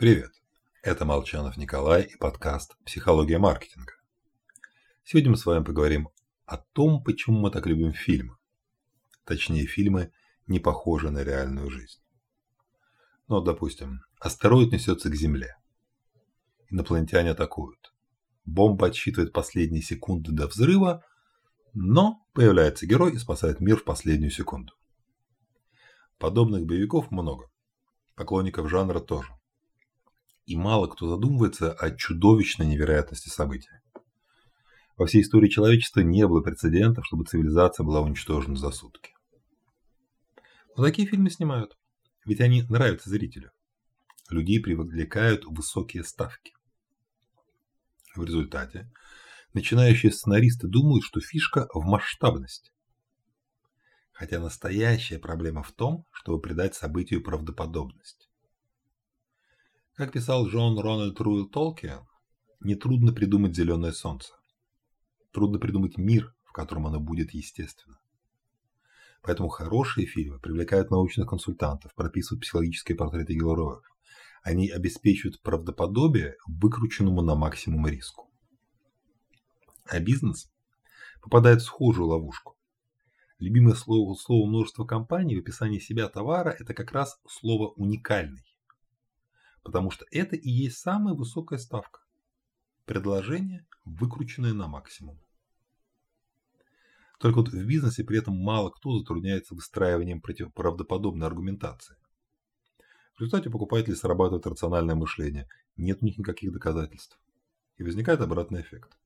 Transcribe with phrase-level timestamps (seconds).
[0.00, 0.32] Привет!
[0.82, 3.92] Это Молчанов Николай и подкаст «Психология маркетинга».
[5.04, 6.08] Сегодня мы с вами поговорим
[6.46, 8.38] о том, почему мы так любим фильмы.
[9.26, 10.10] Точнее, фильмы,
[10.46, 12.00] не похожие на реальную жизнь.
[13.28, 15.54] Ну допустим, астероид несется к Земле.
[16.70, 17.92] Инопланетяне атакуют.
[18.46, 21.04] Бомба отсчитывает последние секунды до взрыва,
[21.74, 24.72] но появляется герой и спасает мир в последнюю секунду.
[26.16, 27.50] Подобных боевиков много.
[28.14, 29.30] Поклонников жанра тоже
[30.50, 33.80] и мало кто задумывается о чудовищной невероятности события.
[34.96, 39.14] Во всей истории человечества не было прецедентов, чтобы цивилизация была уничтожена за сутки.
[40.76, 41.78] Но такие фильмы снимают,
[42.24, 43.52] ведь они нравятся зрителю.
[44.28, 46.52] Людей привлекают высокие ставки.
[48.16, 48.90] В результате
[49.54, 52.72] начинающие сценаристы думают, что фишка в масштабности.
[54.10, 58.29] Хотя настоящая проблема в том, чтобы придать событию правдоподобность.
[60.00, 62.08] Как писал Джон Рональд Руэлл Толкиан,
[62.60, 64.32] нетрудно придумать зеленое солнце.
[65.30, 68.00] Трудно придумать мир, в котором оно будет естественно.
[69.20, 73.82] Поэтому хорошие фильмы привлекают научных консультантов, прописывают психологические портреты героев.
[74.42, 78.30] Они обеспечивают правдоподобие выкрученному на максимум риску.
[79.84, 80.50] А бизнес
[81.20, 82.56] попадает в схожую ловушку.
[83.38, 88.49] Любимое слово, слово множества компаний в описании себя товара– это как раз слово «уникальный»
[89.70, 92.00] потому что это и есть самая высокая ставка.
[92.86, 95.16] Предложение, выкрученное на максимум.
[97.20, 101.94] Только вот в бизнесе при этом мало кто затрудняется выстраиванием правдоподобной аргументации.
[103.14, 107.20] В результате у покупателей срабатывает рациональное мышление, нет у них никаких доказательств.
[107.76, 108.98] И возникает обратный эффект.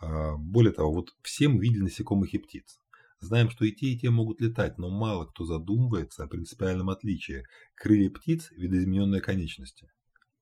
[0.00, 2.78] А, более того, вот все мы видели насекомых и птиц.
[3.20, 7.44] Знаем, что и те, и те могут летать, но мало кто задумывается о принципиальном отличии.
[7.74, 9.90] Крылья птиц– видоизмененные конечности,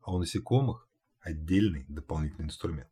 [0.00, 0.88] а у насекомых–
[1.20, 2.90] отдельный дополнительный инструмент.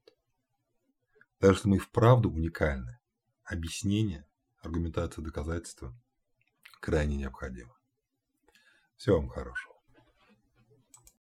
[1.41, 2.99] Даже если мы и вправду уникальны,
[3.45, 4.27] объяснение,
[4.61, 5.97] аргументация, доказательства
[6.81, 7.77] крайне необходимо.
[8.97, 9.78] Всего вам хорошего.